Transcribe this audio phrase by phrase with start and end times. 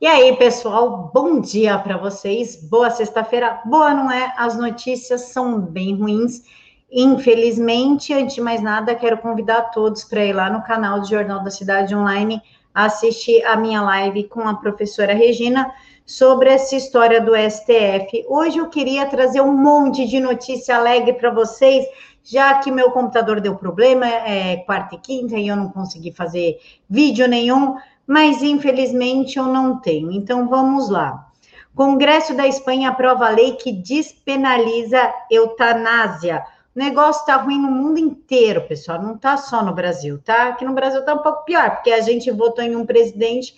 [0.00, 2.56] E aí, pessoal, bom dia para vocês.
[2.56, 3.60] Boa sexta-feira.
[3.66, 4.32] Boa, não é?
[4.34, 6.42] As notícias são bem ruins.
[6.90, 11.44] Infelizmente, antes de mais nada, quero convidar todos para ir lá no canal do Jornal
[11.44, 12.40] da Cidade Online
[12.74, 15.70] assistir a minha live com a professora Regina
[16.06, 18.24] sobre essa história do STF.
[18.26, 21.84] Hoje eu queria trazer um monte de notícia alegre para vocês,
[22.24, 26.58] já que meu computador deu problema, é quarta e quinta, e eu não consegui fazer
[26.88, 27.76] vídeo nenhum
[28.10, 30.10] mas infelizmente eu não tenho.
[30.10, 31.28] Então vamos lá.
[31.76, 36.44] Congresso da Espanha aprova a lei que despenaliza eutanásia.
[36.74, 40.48] O negócio tá ruim no mundo inteiro, pessoal, não tá só no Brasil, tá?
[40.48, 43.54] Aqui no Brasil tá um pouco pior, porque a gente votou em um presidente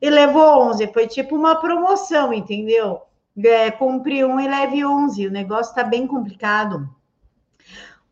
[0.00, 3.00] e levou 11, foi tipo uma promoção, entendeu?
[3.44, 6.88] É, cumpre um e leve 11, o negócio tá bem complicado.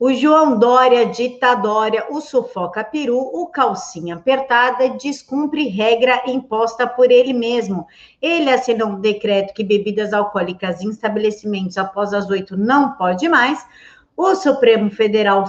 [0.06, 7.32] O João Dória, ditadória, o sufoca peru, o calcinha apertada, descumpre regra imposta por ele
[7.32, 7.86] mesmo.
[8.20, 13.64] Ele assinou um decreto que bebidas alcoólicas em estabelecimentos após as oito não pode mais.
[14.14, 15.46] O Supremo Federal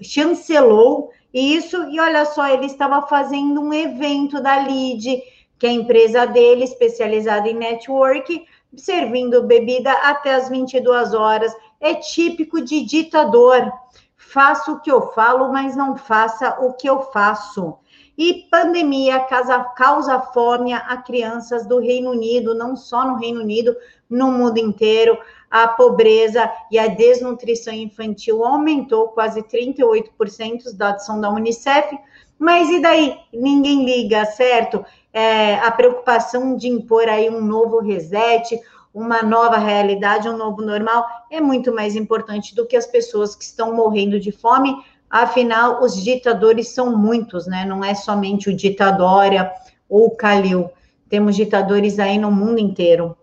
[0.00, 5.20] chancelou isso e olha só, ele estava fazendo um evento da LID,
[5.58, 8.40] que é a empresa dele especializada em network,
[8.76, 11.52] servindo bebida até as 22 horas
[11.84, 13.70] é típico de ditador.
[14.16, 17.76] Faço o que eu falo, mas não faça o que eu faço.
[18.16, 23.76] E pandemia causa, causa fome a crianças do Reino Unido, não só no Reino Unido,
[24.08, 25.18] no mundo inteiro.
[25.50, 31.98] A pobreza e a desnutrição infantil aumentou quase 38%, os dados são da Unicef.
[32.38, 33.18] Mas e daí?
[33.32, 34.84] Ninguém liga, certo?
[35.12, 38.58] É, a preocupação de impor aí um novo reset,
[38.94, 43.42] uma nova realidade, um novo normal, é muito mais importante do que as pessoas que
[43.42, 44.72] estão morrendo de fome.
[45.10, 47.64] Afinal, os ditadores são muitos, né?
[47.64, 49.52] Não é somente o ditadória
[49.88, 50.70] ou o Calil.
[51.08, 53.16] Temos ditadores aí no mundo inteiro.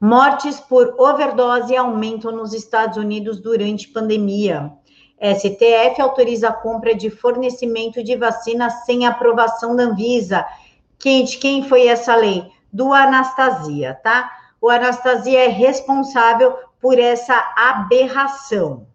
[0.00, 4.72] Mortes por overdose aumentam nos Estados Unidos durante pandemia.
[5.20, 10.44] STF autoriza a compra de fornecimento de vacina sem aprovação da Anvisa.
[10.98, 12.46] Quem, quem foi essa lei?
[12.72, 14.30] Do Anastasia, tá?
[14.64, 18.86] O Anastasia é responsável por essa aberração.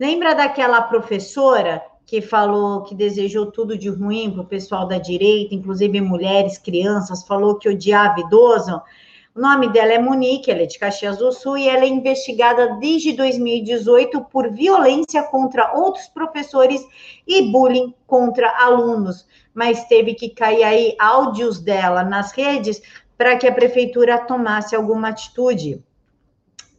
[0.00, 5.54] Lembra daquela professora que falou que desejou tudo de ruim para o pessoal da direita,
[5.54, 8.80] inclusive mulheres, crianças, falou que odiava idoso?
[9.34, 12.76] O nome dela é Monique, ela é de Caxias do Sul e ela é investigada
[12.76, 16.80] desde 2018 por violência contra outros professores
[17.26, 19.26] e bullying contra alunos.
[19.52, 22.80] Mas teve que cair aí áudios dela nas redes
[23.16, 25.82] para que a prefeitura tomasse alguma atitude.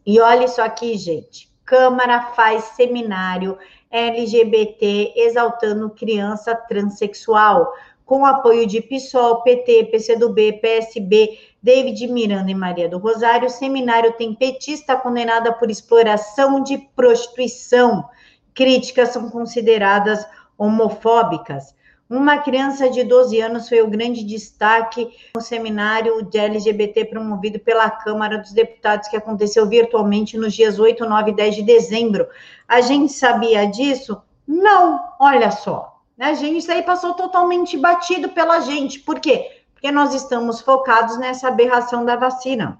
[0.05, 1.49] E olha isso aqui, gente.
[1.65, 3.57] Câmara faz seminário
[3.91, 7.73] LGBT exaltando criança transexual,
[8.05, 13.47] com apoio de PSOL, PT, PCdoB, PSB, David Miranda e Maria do Rosário.
[13.47, 18.07] O seminário tem petista condenada por exploração de prostituição.
[18.53, 20.25] Críticas são consideradas
[20.57, 21.75] homofóbicas.
[22.09, 27.89] Uma criança de 12 anos foi o grande destaque no seminário de LGBT promovido pela
[27.89, 32.25] Câmara dos Deputados, que aconteceu virtualmente nos dias 8, 9 e 10 de dezembro.
[32.65, 34.21] A gente sabia disso?
[34.47, 36.01] Não, olha só.
[36.17, 38.99] A gente isso aí passou totalmente batido pela gente.
[38.99, 39.63] Por quê?
[39.73, 42.79] Porque nós estamos focados nessa aberração da vacina.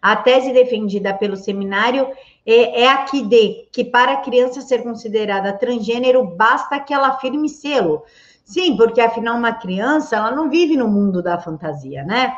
[0.00, 2.08] A tese defendida pelo seminário
[2.46, 7.48] é, é que de que para a criança ser considerada transgênero basta que ela firme
[7.48, 8.04] selo.
[8.44, 12.36] Sim, porque afinal uma criança ela não vive no mundo da fantasia, né?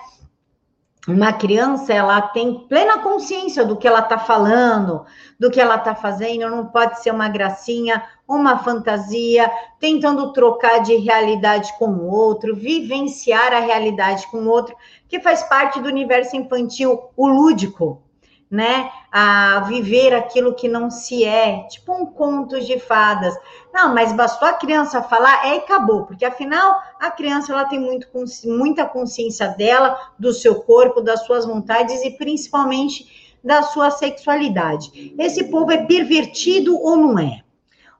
[1.06, 5.06] Uma criança ela tem plena consciência do que ela está falando,
[5.38, 10.96] do que ela está fazendo, não pode ser uma gracinha, uma fantasia, tentando trocar de
[10.96, 14.76] realidade com o outro, vivenciar a realidade com o outro,
[15.08, 18.02] que faz parte do universo infantil, o lúdico,
[18.50, 18.91] né?
[19.12, 23.34] A viver aquilo que não se é, tipo um conto de fadas.
[23.72, 27.78] Não, mas bastou a criança falar, é e acabou, porque afinal a criança ela tem
[27.78, 28.08] muito,
[28.44, 35.14] muita consciência dela, do seu corpo, das suas vontades e principalmente da sua sexualidade.
[35.19, 37.43] Esse povo é pervertido ou não é?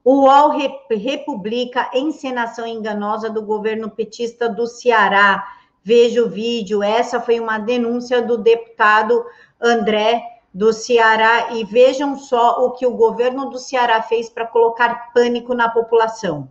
[0.03, 0.57] O UOL
[0.89, 5.45] republica encenação enganosa do governo petista do Ceará.
[5.83, 6.81] Veja o vídeo.
[6.81, 9.23] Essa foi uma denúncia do deputado
[9.61, 10.23] André
[10.53, 15.53] do Ceará e vejam só o que o governo do Ceará fez para colocar pânico
[15.53, 16.49] na população.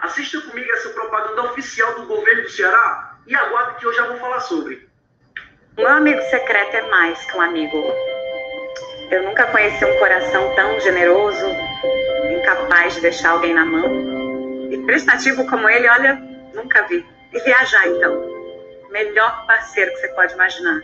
[0.00, 4.16] Assista comigo essa propaganda oficial do governo do Ceará e aguarde que eu já vou
[4.18, 4.88] falar sobre.
[5.78, 7.76] Um amigo secreto é mais que um amigo.
[9.10, 11.46] Eu nunca conheci um coração tão generoso,
[12.30, 13.84] incapaz de deixar alguém na mão.
[14.70, 16.14] E prestativo como ele, olha,
[16.54, 17.04] nunca vi.
[17.32, 18.24] E viajar, então.
[18.90, 20.80] Melhor parceiro que você pode imaginar.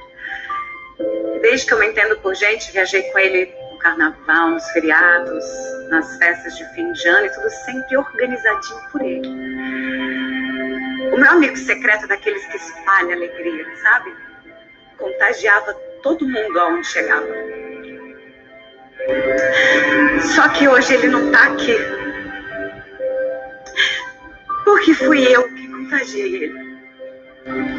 [1.40, 5.44] Desde que eu me entendo por gente, viajei com ele no carnaval, nos feriados,
[5.88, 9.28] nas festas de fim de ano e tudo sempre organizadinho por ele.
[11.12, 14.14] O meu amigo secreto é daqueles que espalha alegria, sabe?
[14.96, 17.26] Contagiava todo mundo aonde chegava.
[20.34, 21.76] Só que hoje ele não tá aqui.
[24.64, 26.72] Porque fui eu que contagiei ele.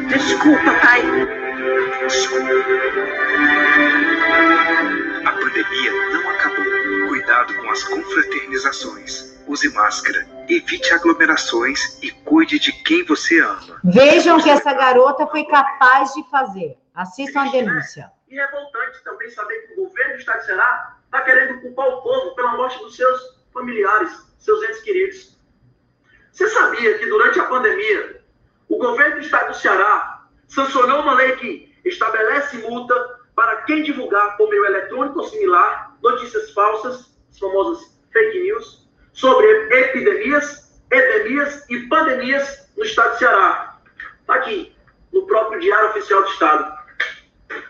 [0.08, 1.02] Desculpa, pai.
[5.24, 6.64] A pandemia não acabou.
[7.08, 9.42] Cuidado com as confraternizações.
[9.46, 13.80] Use máscara, evite aglomerações e cuide de quem você ama.
[13.82, 16.76] Vejam o que essa garota foi capaz de fazer.
[16.94, 18.12] Assistam a denúncia.
[18.28, 22.02] E revoltante também saber que o governo do estado de Ceará está querendo culpar o
[22.02, 23.20] povo pela morte dos seus
[23.52, 25.38] familiares, seus entes queridos.
[26.30, 28.22] Você sabia que durante a pandemia,
[28.68, 30.13] o governo do estado do Ceará
[30.54, 32.94] sancionou uma lei que estabelece multa
[33.34, 39.46] para quem divulgar por meio eletrônico ou similar notícias falsas, as famosas fake news, sobre
[39.76, 43.80] epidemias, endemias e pandemias no estado do Ceará.
[44.20, 44.74] Está aqui,
[45.12, 46.78] no próprio Diário Oficial do Estado.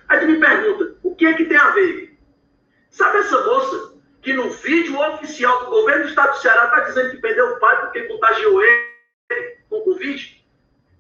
[0.09, 2.19] Aí tu me pergunta, o que é que tem a ver?
[2.91, 7.11] Sabe essa moça que no vídeo oficial do governo do estado do Ceará está dizendo
[7.11, 10.45] que perdeu o pai porque contagiou ele com Covid?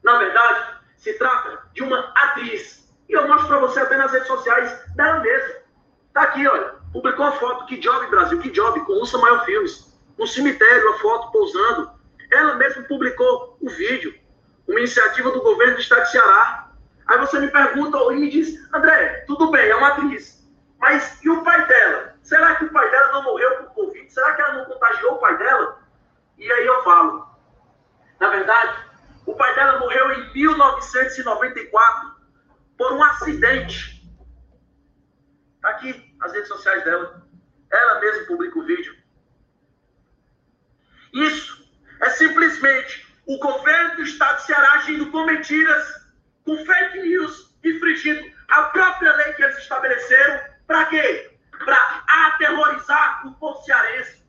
[0.03, 2.83] Na verdade, se trata de uma atriz.
[3.11, 5.55] E eu mostro para você até nas redes sociais dela mesma.
[6.15, 6.77] Tá aqui, olha.
[6.95, 9.95] Publicou a foto, que job, Brasil, que job, com o Samuel Filmes.
[10.19, 11.91] No cemitério, a foto pousando.
[12.33, 14.15] Ela mesma publicou o vídeo.
[14.67, 16.71] Uma iniciativa do governo do estado de Ceará.
[17.07, 20.43] Aí você me pergunta e diz, André, tudo bem, é uma atriz.
[20.79, 22.15] Mas e o pai dela?
[22.23, 24.11] Será que o pai dela não morreu por Covid?
[24.11, 25.83] Será que ela não contagiou o pai dela?
[26.39, 27.29] E aí eu falo.
[28.19, 28.84] Na verdade,
[29.35, 32.15] o pai dela morreu em 1994
[32.79, 34.01] por um acidente.
[35.57, 37.27] Está aqui as redes sociais dela.
[37.71, 38.97] Ela mesma publica o vídeo.
[41.13, 41.69] Isso
[42.01, 46.05] é simplesmente o governo do estado de Ceará agindo com mentiras
[46.45, 50.41] com fake news, infringindo a própria lei que eles estabeleceram.
[50.67, 51.37] Para quê?
[51.65, 54.23] Para aterrorizar o povo cearense,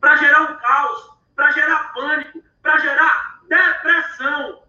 [0.00, 4.62] para gerar um caos, para gerar pânico, para gerar depressão.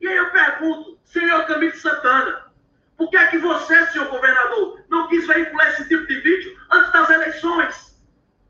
[0.00, 2.46] E aí eu pergunto, senhor Camilo Santana,
[2.96, 6.92] por que é que você, senhor governador, não quis veicular esse tipo de vídeo antes
[6.92, 8.02] das eleições?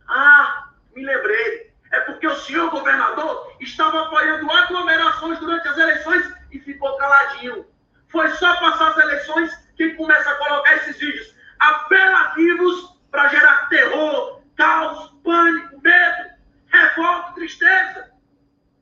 [0.08, 1.74] Ah, me lembrei.
[1.92, 7.66] É porque o senhor governador estava apoiando aglomerações durante as eleições e ficou caladinho.
[8.08, 14.42] Foi só passar as eleições que começa a colocar esses vídeos apelativos para gerar terror,
[14.56, 16.30] caos, pânico, medo,
[16.68, 18.10] revolta, tristeza.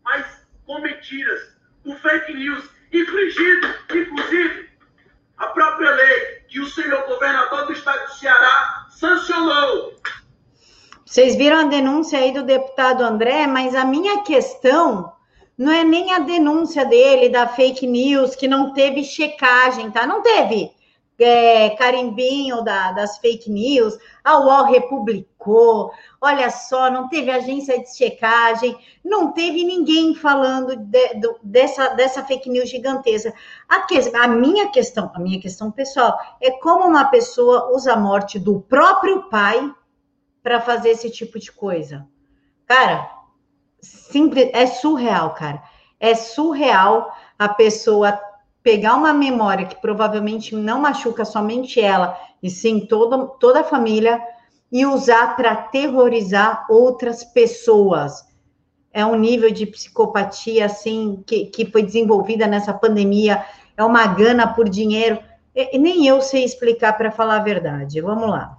[0.03, 1.41] Mas com mentiras,
[1.83, 4.69] com fake news, infringindo, inclusive,
[5.37, 9.95] a própria lei que o senhor governador do estado do Ceará sancionou.
[11.05, 15.13] Vocês viram a denúncia aí do deputado André, mas a minha questão
[15.57, 20.07] não é nem a denúncia dele da fake news, que não teve checagem, tá?
[20.07, 20.74] Não teve
[21.19, 27.97] é, carimbinho da, das fake news, a UOL republicou, olha só, não teve agência de
[27.97, 33.33] checagem, não teve ninguém falando de, de, dessa, dessa fake news gigantesca.
[33.69, 37.97] A, que, a minha questão, a minha questão pessoal, é como uma pessoa usa a
[37.97, 39.73] morte do próprio pai
[40.43, 42.07] para fazer esse tipo de coisa.
[42.67, 43.11] Cara,
[43.81, 45.63] simples, é surreal, cara.
[46.01, 48.21] É surreal a pessoa
[48.65, 54.21] pegar uma memória que provavelmente não machuca somente ela, e sim toda, toda a família,
[54.73, 58.25] e usar para terrorizar outras pessoas.
[58.91, 63.45] É um nível de psicopatia, assim, que, que foi desenvolvida nessa pandemia,
[63.77, 65.19] é uma gana por dinheiro.
[65.55, 68.01] E, nem eu sei explicar para falar a verdade.
[68.01, 68.57] Vamos lá.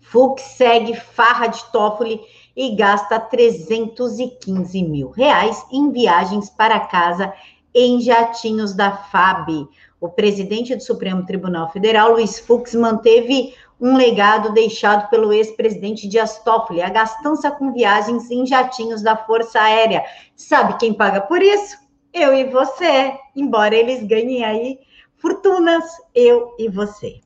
[0.00, 2.18] Fux segue farra de Toffoli
[2.56, 7.32] e gasta 315 mil reais em viagens para casa
[7.78, 9.68] em jatinhos da FAB.
[10.00, 16.40] O presidente do Supremo Tribunal Federal, Luiz Fux, manteve um legado deixado pelo ex-presidente Dias
[16.40, 20.04] Toffoli, a gastança com viagens em jatinhos da Força Aérea.
[20.34, 21.78] Sabe quem paga por isso?
[22.12, 24.80] Eu e você, embora eles ganhem aí
[25.16, 27.20] fortunas, eu e você.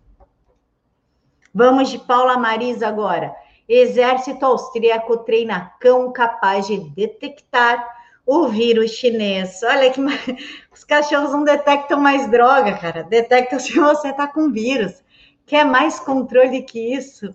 [1.54, 3.34] Vamos de Paula Marisa agora.
[3.66, 9.60] Exército austríaco treina cão capaz de detectar o vírus chinês.
[9.62, 10.00] Olha que
[10.72, 13.02] os cachorros não detectam mais droga, cara.
[13.02, 15.02] Detectam se você tá com vírus.
[15.46, 17.34] Quer mais controle que isso?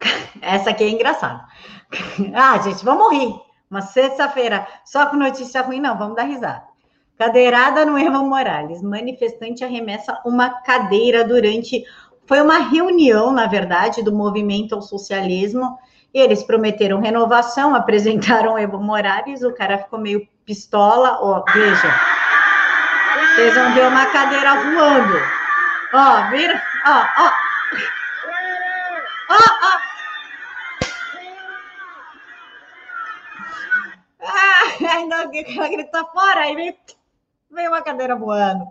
[0.40, 1.44] Essa aqui é engraçada.
[2.34, 3.34] Ah, gente, vamos rir.
[3.70, 6.64] Uma sexta-feira só com notícia ruim, não, vamos dar risada.
[7.16, 8.82] Cadeirada no Evo Morales.
[8.82, 11.84] Manifestante arremessa uma cadeira durante.
[12.26, 15.78] Foi uma reunião, na verdade, do movimento ao socialismo.
[16.12, 19.42] Eles prometeram renovação, apresentaram Evo Morales.
[19.42, 21.18] O cara ficou meio pistola.
[21.20, 22.00] Ó, veja.
[23.34, 25.14] Vocês vão ver uma cadeira voando.
[25.92, 26.62] Ó, vira.
[26.86, 27.32] Ó, ó.
[29.30, 29.80] Ó, ó.
[34.22, 36.74] Ah, ainda grita fora, aí veio,
[37.50, 38.66] veio uma cadeira voando.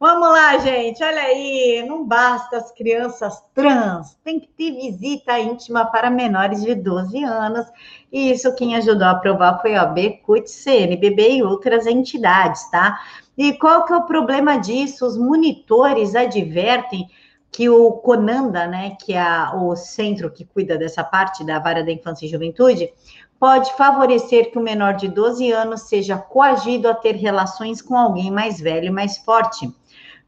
[0.00, 5.86] Vamos lá, gente, olha aí, não basta as crianças trans, tem que ter visita íntima
[5.86, 7.66] para menores de 12 anos.
[8.12, 13.00] E isso quem ajudou a aprovar foi a OAB, CUT, CNBB e outras entidades, tá?
[13.36, 15.04] E qual que é o problema disso?
[15.04, 17.08] Os monitores advertem
[17.50, 21.90] que o CONANDA, né, que é o centro que cuida dessa parte da vara da
[21.90, 22.92] infância e juventude,
[23.40, 28.30] pode favorecer que o menor de 12 anos seja coagido a ter relações com alguém
[28.30, 29.72] mais velho e mais forte.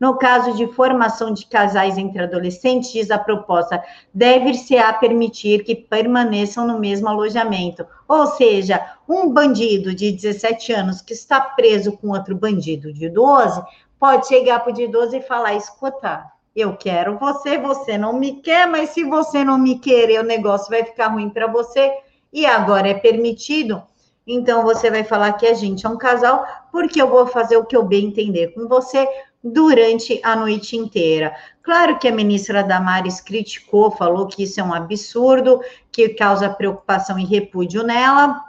[0.00, 6.66] No caso de formação de casais entre adolescentes, a proposta, deve-se a permitir que permaneçam
[6.66, 7.87] no mesmo alojamento.
[8.09, 13.62] Ou seja, um bandido de 17 anos que está preso com outro bandido de 12,
[13.99, 16.25] pode chegar para o de 12 e falar: escuta,
[16.57, 20.71] eu quero você, você não me quer, mas se você não me querer, o negócio
[20.71, 21.92] vai ficar ruim para você
[22.33, 23.83] e agora é permitido,
[24.26, 27.64] então você vai falar que a gente é um casal, porque eu vou fazer o
[27.64, 29.07] que eu bem entender com você
[29.42, 31.35] durante a noite inteira.
[31.62, 37.18] Claro que a ministra Damares criticou, falou que isso é um absurdo, que causa preocupação
[37.18, 38.44] e repúdio nela,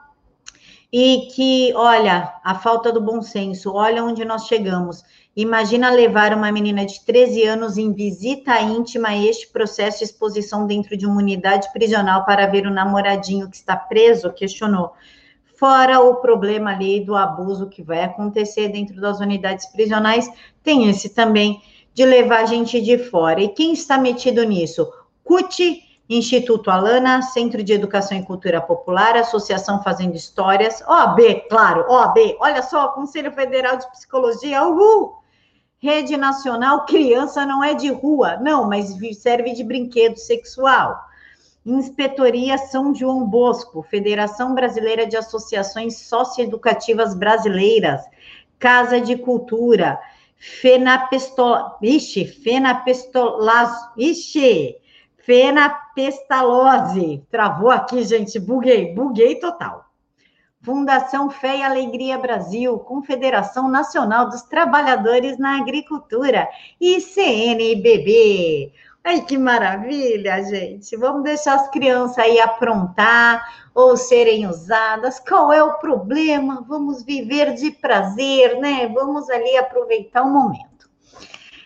[0.92, 5.04] e que, olha, a falta do bom senso, olha onde nós chegamos.
[5.34, 10.68] Imagina levar uma menina de 13 anos em visita íntima a este processo de exposição
[10.68, 14.92] dentro de uma unidade prisional para ver o namoradinho que está preso, questionou.
[15.62, 20.28] Fora o problema ali do abuso que vai acontecer dentro das unidades prisionais,
[20.64, 21.62] tem esse também
[21.94, 23.40] de levar gente de fora.
[23.40, 24.92] E quem está metido nisso?
[25.24, 32.38] CUT, Instituto Alana, Centro de Educação e Cultura Popular, Associação Fazendo Histórias, OAB, claro, OAB,
[32.40, 35.14] olha só, Conselho Federal de Psicologia, uhul!
[35.78, 41.11] Rede Nacional Criança Não É de Rua, não, mas serve de brinquedo sexual.
[41.66, 48.02] Inspetoria São João Bosco, Federação Brasileira de Associações Socioeducativas Brasileiras,
[48.58, 50.00] Casa de Cultura,
[50.38, 51.80] Fenapestolaz,
[53.98, 54.78] ixi,
[55.18, 59.92] Fenapestalose, travou aqui, gente, buguei, buguei total.
[60.64, 66.48] Fundação Fé e Alegria Brasil, Confederação Nacional dos Trabalhadores na Agricultura
[66.80, 68.72] e CNBB.
[69.04, 70.96] Ai, que maravilha, gente.
[70.96, 73.44] Vamos deixar as crianças aí aprontar
[73.74, 75.20] ou serem usadas.
[75.20, 76.64] Qual é o problema?
[76.68, 78.88] Vamos viver de prazer, né?
[78.88, 80.90] Vamos ali aproveitar o momento.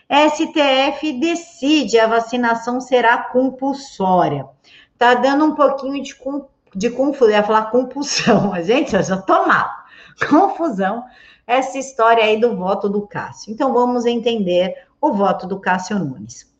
[0.08, 4.48] STF decide a vacinação será compulsória.
[4.96, 6.16] Tá dando um pouquinho de
[6.74, 9.68] de confusão, ia falar compulsão, mas, gente, eu já tô mal.
[10.28, 11.04] Confusão,
[11.46, 13.52] essa história aí do voto do Cássio.
[13.52, 16.55] Então, vamos entender o voto do Cássio Nunes.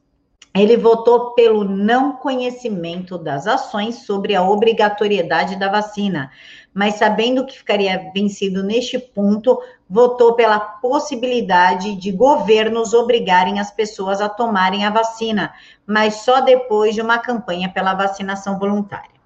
[0.57, 6.31] Ele votou pelo não conhecimento das ações sobre a obrigatoriedade da vacina,
[6.73, 14.21] mas sabendo que ficaria vencido neste ponto, votou pela possibilidade de governos obrigarem as pessoas
[14.21, 15.53] a tomarem a vacina,
[15.87, 19.17] mas só depois de uma campanha pela vacinação voluntária.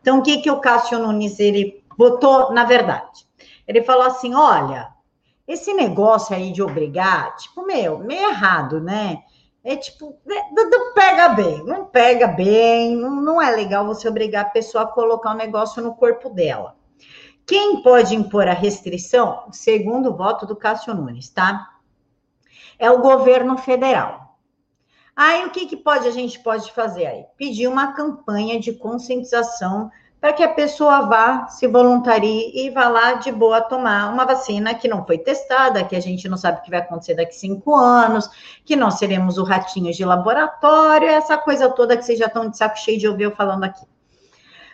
[0.00, 3.24] Então, o que, que o Cássio Nunes ele botou na verdade?
[3.66, 4.88] Ele falou assim: olha,
[5.46, 9.22] esse negócio aí de obrigar, tipo, meu, meio errado, né?
[9.64, 14.82] É tipo, não pega bem, não pega bem, não, é legal você obrigar a pessoa
[14.82, 16.76] a colocar um negócio no corpo dela.
[17.46, 21.76] Quem pode impor a restrição, segundo o voto do Cássio Nunes, tá?
[22.76, 24.36] É o governo federal.
[25.14, 27.24] Aí o que, que pode a gente pode fazer aí?
[27.36, 29.90] Pedir uma campanha de conscientização
[30.22, 34.72] para que a pessoa vá, se voluntarie e vá lá de boa tomar uma vacina
[34.72, 37.74] que não foi testada, que a gente não sabe o que vai acontecer daqui cinco
[37.74, 38.30] anos,
[38.64, 42.56] que nós seremos o ratinho de laboratório, essa coisa toda que vocês já estão de
[42.56, 43.84] saco cheio de ouvir eu falando aqui.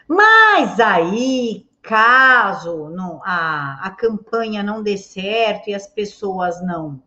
[0.07, 7.03] Mas aí, caso não, a, a campanha não dê certo e as pessoas não,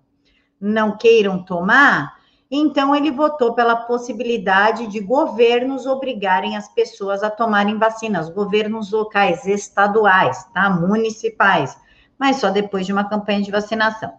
[0.60, 2.18] não queiram tomar,
[2.54, 9.48] então, ele votou pela possibilidade de governos obrigarem as pessoas a tomarem vacinas, governos locais,
[9.48, 10.70] estaduais, tá?
[10.70, 11.78] municipais,
[12.20, 14.12] mas só depois de uma campanha de vacinação.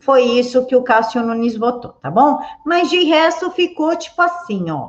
[0.00, 2.38] Foi isso que o Cássio Nunes votou, tá bom?
[2.64, 4.88] Mas de resto ficou tipo assim, ó.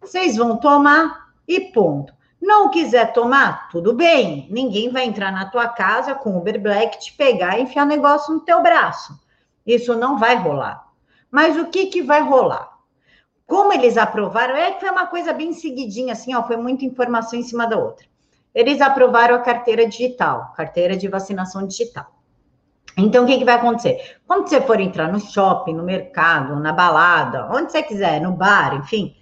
[0.00, 2.14] Vocês vão tomar e ponto.
[2.40, 4.48] Não quiser tomar, tudo bem.
[4.50, 8.40] Ninguém vai entrar na tua casa com Uber Black, te pegar e enfiar negócio no
[8.40, 9.12] teu braço.
[9.66, 10.89] Isso não vai rolar.
[11.30, 12.68] Mas o que, que vai rolar?
[13.46, 17.38] Como eles aprovaram, é que foi uma coisa bem seguidinha, assim, ó, foi muita informação
[17.38, 18.06] em cima da outra.
[18.54, 22.06] Eles aprovaram a carteira digital, carteira de vacinação digital.
[22.96, 24.18] Então, o que, que vai acontecer?
[24.26, 28.74] Quando você for entrar no shopping, no mercado, na balada, onde você quiser, no bar,
[28.74, 29.16] enfim,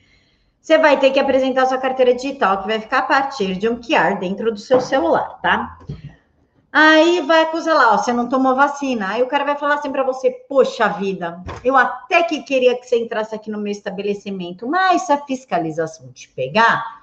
[0.60, 3.80] você vai ter que apresentar sua carteira digital, que vai ficar a partir de um
[3.80, 5.78] QR dentro do seu celular, tá?
[6.80, 9.08] Aí vai acusar lá, ó, você não tomou vacina.
[9.08, 12.86] Aí o cara vai falar assim para você: Poxa vida, eu até que queria que
[12.86, 17.02] você entrasse aqui no meu estabelecimento, mas se a fiscalização te pegar,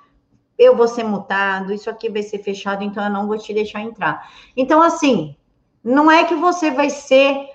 [0.58, 3.82] eu vou ser multado, isso aqui vai ser fechado, então eu não vou te deixar
[3.82, 4.32] entrar.
[4.56, 5.36] Então, assim,
[5.84, 7.50] não é que você vai ser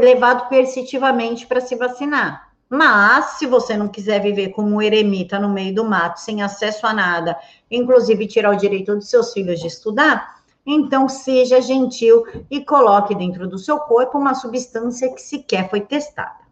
[0.00, 2.52] levado coercitivamente para se vacinar.
[2.70, 6.86] Mas, se você não quiser viver como um eremita no meio do mato, sem acesso
[6.86, 7.38] a nada,
[7.70, 13.46] inclusive tirar o direito dos seus filhos de estudar, então, seja gentil e coloque dentro
[13.46, 16.44] do seu corpo uma substância que sequer foi testada.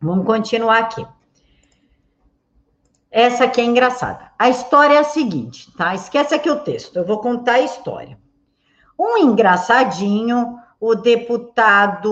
[0.00, 1.06] Vamos continuar aqui.
[3.10, 4.30] Essa aqui é engraçada.
[4.38, 5.94] A história é a seguinte, tá?
[5.94, 8.18] Esquece aqui o texto, eu vou contar a história.
[8.98, 12.10] Um engraçadinho, o deputado.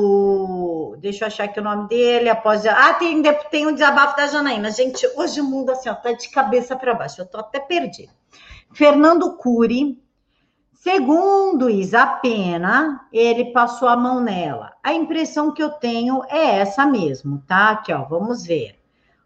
[1.00, 2.28] Deixa eu achar aqui o nome dele.
[2.28, 2.64] Após.
[2.64, 4.70] Ah, tem, tem um desabafo da Janaína.
[4.70, 7.20] Gente, hoje o mundo assim, ó, tá de cabeça para baixo.
[7.20, 8.12] Eu tô até perdida.
[8.72, 10.00] Fernando Cury
[10.80, 14.72] Segundo Isapena, ele passou a mão nela.
[14.82, 17.68] A impressão que eu tenho é essa mesmo, tá?
[17.68, 18.80] Aqui, ó, vamos ver.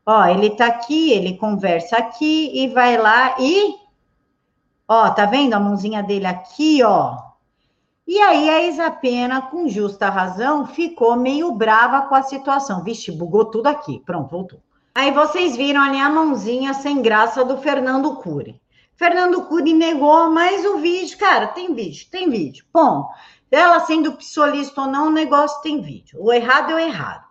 [0.04, 3.72] Ó, ele tá aqui, ele conversa aqui e vai lá e
[4.88, 7.18] ó, tá vendo a mãozinha dele aqui, ó?
[8.04, 12.82] E aí a Isapena, com justa razão, ficou meio brava com a situação.
[12.82, 14.02] Vixe, bugou tudo aqui.
[14.04, 14.60] Pronto, voltou.
[14.92, 18.60] Aí vocês viram ali a mãozinha sem graça do Fernando Cury.
[18.96, 21.18] Fernando Cury negou mais o vídeo.
[21.18, 22.64] Cara, tem vídeo, tem vídeo.
[22.72, 23.08] Bom,
[23.50, 26.18] ela sendo psolista ou não, o negócio tem vídeo.
[26.22, 27.24] O errado é o errado.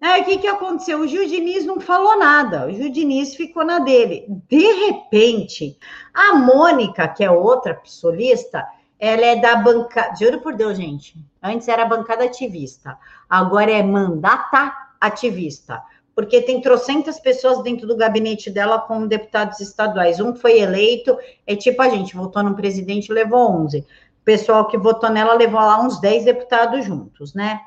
[0.00, 0.98] Aí o que, que aconteceu?
[0.98, 2.66] O Gil Diniz não falou nada.
[2.66, 4.26] O Gil Diniz ficou na dele.
[4.48, 5.78] De repente,
[6.12, 8.66] a Mônica, que é outra psolista,
[8.98, 10.16] ela é da bancada.
[10.16, 11.14] Juro por Deus, gente.
[11.40, 12.98] Antes era bancada ativista.
[13.30, 15.80] Agora é mandata ativista
[16.14, 20.20] porque tem trocentas pessoas dentro do gabinete dela como deputados estaduais.
[20.20, 23.78] Um foi eleito, é tipo a gente, votou no presidente levou 11.
[23.80, 23.84] O
[24.24, 27.60] pessoal que votou nela levou lá uns 10 deputados juntos, né?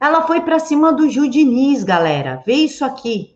[0.00, 2.42] Ela foi para cima do Gil Diniz, galera.
[2.44, 3.33] Vê isso aqui.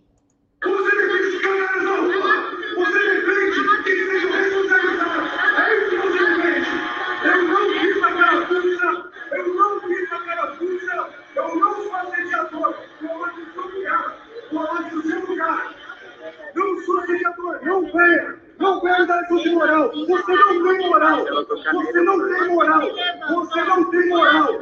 [21.09, 21.47] Moral!
[21.47, 22.81] Você não tem moral!
[23.29, 24.61] Você não tem moral!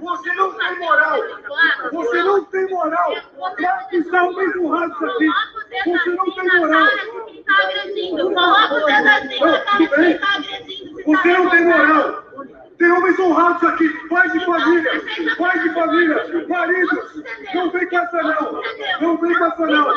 [0.00, 1.18] Você não tem moral!
[1.92, 3.14] Você não tem moral!
[3.60, 5.28] Vai pisar o mesmo rato aqui!
[5.86, 6.86] Você não tem moral!
[11.06, 12.28] Você não tem moral!
[12.78, 15.02] Tem homens honrados aqui, pais de família,
[15.36, 17.22] pais de família, maridos.
[17.52, 18.62] Não vem com essa não.
[19.00, 19.94] Não vem com essa não.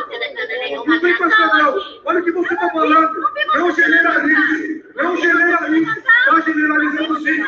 [0.88, 1.76] Não vem com essa não.
[2.06, 3.12] Olha o que você está falando.
[3.54, 4.86] Não generalize.
[4.96, 5.92] Não generalize.
[5.92, 7.44] Está generalizando sim.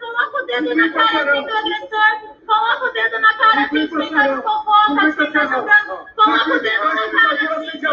[0.00, 2.38] Coloca o dedo na cara assim do agressor.
[2.46, 4.42] Coloca o dedo na cara assim, quem tá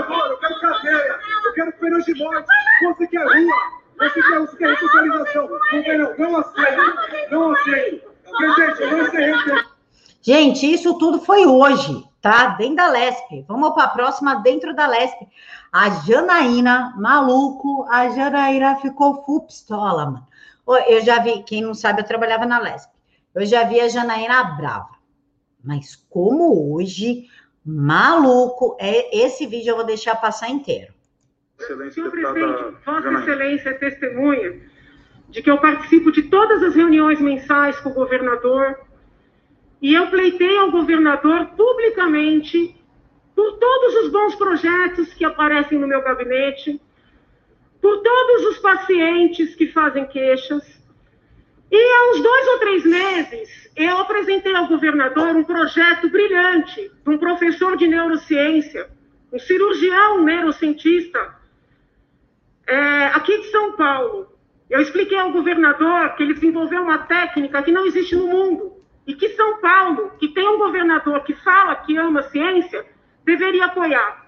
[0.03, 0.29] tá.
[0.29, 1.19] Eu quero cadeia.
[1.45, 2.47] Eu quero pena de morte.
[2.83, 3.85] Você quer rua.
[3.97, 5.49] Você quer, você quer responsabilização.
[5.49, 6.17] Não quer, não.
[6.17, 7.31] Não aceito.
[7.31, 8.15] Não aceito.
[8.37, 9.75] Presidente, não aceito.
[10.21, 12.47] Gente, isso tudo foi hoje, tá?
[12.47, 13.45] Dentro da LESP.
[13.47, 15.27] Vamos para a próxima, dentro da LESP.
[15.71, 20.27] A Janaína, maluco, a Janaína ficou full pistola, mano.
[20.87, 22.91] Eu já vi, quem não sabe, eu trabalhava na LESP.
[23.35, 24.94] Eu já vi a Janaína brava.
[25.65, 27.27] Mas como hoje,
[27.65, 30.93] maluco, é esse vídeo eu vou deixar passar inteiro.
[31.59, 34.61] Excelência, Senhor presidente, Vossa Excelência é testemunha
[35.29, 38.79] de que eu participo de todas as reuniões mensais com o governador
[39.81, 42.75] e eu pleitei ao governador publicamente
[43.35, 46.81] por todos os bons projetos que aparecem no meu gabinete,
[47.81, 50.63] por todos os pacientes que fazem queixas.
[51.71, 57.09] E há uns dois ou três meses, eu apresentei ao governador um projeto brilhante de
[57.09, 58.89] um professor de neurociência,
[59.31, 61.35] um cirurgião neurocientista,
[62.67, 64.27] é, aqui de São Paulo,
[64.69, 68.73] eu expliquei ao governador que ele desenvolveu uma técnica que não existe no mundo
[69.05, 72.83] e que São Paulo, que tem um governador que fala que ama ciência,
[73.23, 74.25] deveria apoiar.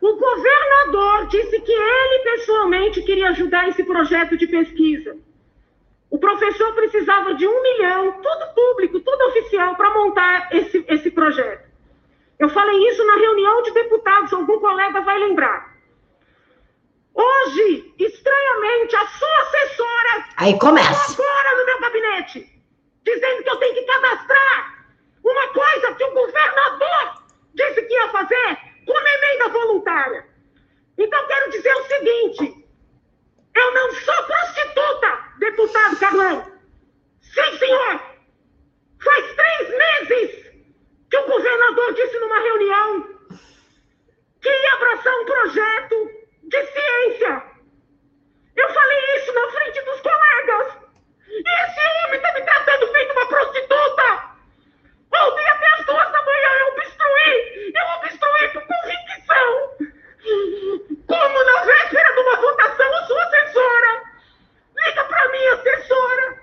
[0.00, 5.16] O governador disse que ele pessoalmente queria ajudar esse projeto de pesquisa.
[6.14, 11.68] O professor precisava de um milhão, tudo público, tudo oficial, para montar esse, esse projeto.
[12.38, 15.74] Eu falei isso na reunião de deputados, algum colega vai lembrar.
[17.12, 20.24] Hoje, estranhamente, a sua assessora.
[20.36, 21.14] Aí começa.
[21.14, 22.62] Agora no meu gabinete,
[23.02, 24.86] dizendo que eu tenho que cadastrar
[25.24, 27.24] uma coisa que o governador
[27.54, 30.26] disse que ia fazer com uma emenda voluntária.
[30.96, 32.63] Então, quero dizer o seguinte:
[33.56, 36.52] eu não sou prostituta, deputado Carlão.
[37.22, 38.00] Sim, senhor.
[39.02, 40.44] Faz três meses
[41.10, 43.08] que o governador disse numa reunião
[44.40, 46.10] que ia abraçar um projeto
[46.44, 47.42] de ciência.
[48.56, 50.74] Eu falei isso na frente dos colegas.
[51.28, 54.34] E esse homem está me tratando feito uma prostituta.
[55.16, 57.72] Ontem até as duas da manhã eu obstruí.
[57.74, 59.70] Eu obstruí por convicção.
[61.06, 64.02] Como na véspera de uma votação, a sua assessora
[64.76, 66.38] liga para minha assessora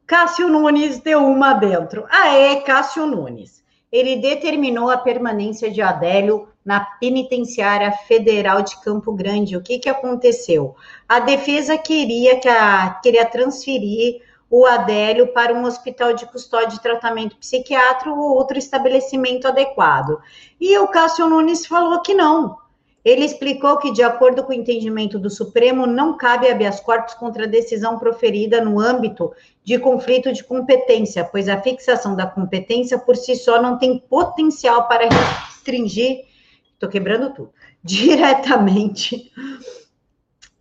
[0.06, 2.04] Cássio Nunes deu uma dentro.
[2.10, 3.64] Aê, Cássio Nunes.
[3.90, 9.56] Ele determinou a permanência de Adélio na penitenciária federal de Campo Grande.
[9.56, 10.76] O que, que aconteceu?
[11.08, 16.82] A defesa queria que a, queria transferir o Adélio para um hospital de custódia e
[16.82, 20.20] tratamento psiquiátrico ou outro estabelecimento adequado.
[20.60, 22.56] E o Cássio Nunes falou que não.
[23.04, 27.44] Ele explicou que, de acordo com o entendimento do Supremo, não cabe habeas corpus contra
[27.44, 29.30] a decisão proferida no âmbito
[29.62, 34.88] de conflito de competência, pois a fixação da competência por si só não tem potencial
[34.88, 36.24] para restringir,
[36.72, 37.52] estou quebrando tudo,
[37.84, 39.30] diretamente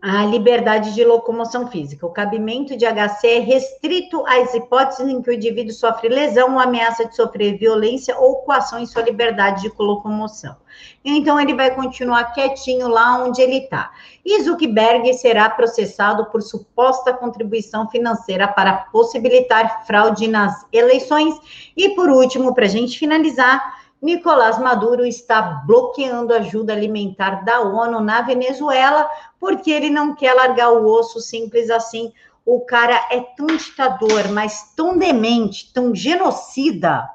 [0.05, 2.05] a liberdade de locomoção física.
[2.05, 6.59] O cabimento de HC é restrito às hipóteses em que o indivíduo sofre lesão ou
[6.59, 10.57] ameaça de sofrer violência ou coação em sua liberdade de locomoção.
[11.05, 13.91] Então, ele vai continuar quietinho lá onde ele está.
[14.25, 21.33] E Zuckerberg será processado por suposta contribuição financeira para possibilitar fraude nas eleições.
[21.77, 28.01] E, por último, para a gente finalizar, Nicolás Maduro está bloqueando ajuda alimentar da ONU
[28.01, 32.11] na Venezuela, porque ele não quer largar o osso simples assim.
[32.45, 37.09] O cara é tão ditador, mas tão demente, tão genocida,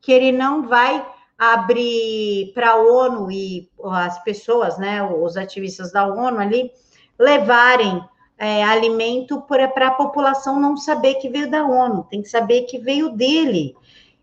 [0.00, 1.04] que ele não vai
[1.36, 6.70] abrir para a ONU e as pessoas, né, os ativistas da ONU ali,
[7.18, 8.00] levarem
[8.38, 12.78] é, alimento para a população não saber que veio da ONU, tem que saber que
[12.78, 13.74] veio dele.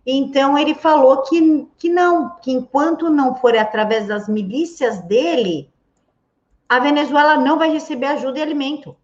[0.05, 5.69] Então, ele falou que, que não, que enquanto não for através das milícias dele,
[6.67, 8.95] a Venezuela não vai receber ajuda e alimento.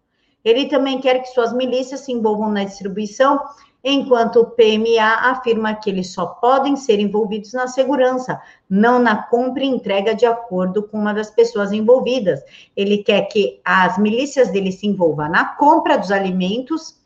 [0.44, 3.40] Ele também quer que suas milícias se envolvam na distribuição,
[3.82, 9.62] enquanto o PMA afirma que eles só podem ser envolvidos na segurança, não na compra
[9.62, 12.40] e entrega de acordo com uma das pessoas envolvidas.
[12.76, 16.97] Ele quer que as milícias dele se envolvam na compra dos alimentos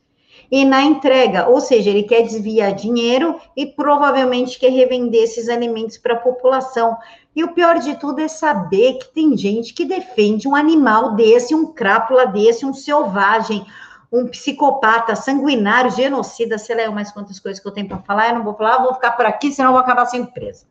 [0.52, 5.96] e na entrega, ou seja, ele quer desviar dinheiro e provavelmente quer revender esses alimentos
[5.96, 6.94] para a população.
[7.34, 11.54] E o pior de tudo é saber que tem gente que defende um animal desse,
[11.54, 13.64] um crápula desse, um selvagem,
[14.12, 18.34] um psicopata, sanguinário, genocida, sei lá mais quantas coisas que eu tenho para falar, eu
[18.34, 20.66] não vou falar, vou ficar por aqui, senão eu vou acabar sendo presa.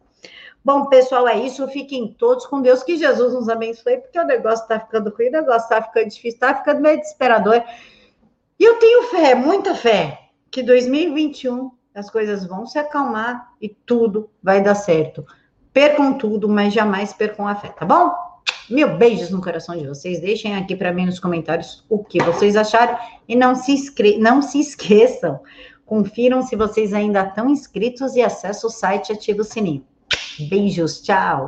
[0.64, 1.68] Bom, pessoal, é isso.
[1.70, 2.84] Fiquem todos com Deus.
[2.84, 6.34] Que Jesus nos abençoe, porque o negócio está ficando ruim, o negócio está ficando difícil,
[6.34, 7.64] está ficando meio desesperador.
[8.62, 10.20] E eu tenho fé, muita fé,
[10.52, 15.26] que 2021 as coisas vão se acalmar e tudo vai dar certo.
[15.74, 18.14] Percam tudo, mas jamais percam a fé, tá bom?
[18.70, 20.20] Mil beijos no coração de vocês.
[20.20, 23.00] Deixem aqui para mim nos comentários o que vocês acharam.
[23.28, 24.20] E não se, inscre...
[24.20, 25.40] não se esqueçam.
[25.84, 29.84] Confiram se vocês ainda estão inscritos e acessem o site e ativem o sininho.
[30.48, 31.40] Beijos, tchau!